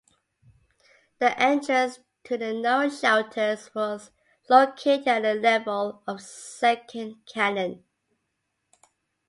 The 1.19 1.39
entrance 1.39 1.99
to 2.23 2.35
the 2.35 2.53
known 2.55 2.89
shelters 2.89 3.69
was 3.75 4.09
located 4.49 5.07
at 5.07 5.21
the 5.21 5.35
level 5.35 6.01
of 6.07 6.21
second 6.23 7.17
cannon. 7.31 7.83